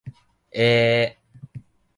[0.51, 1.61] えー